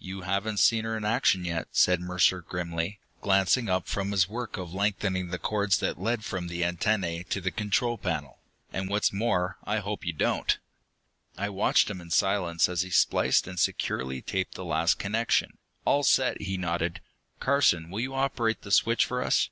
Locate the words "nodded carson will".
16.56-18.00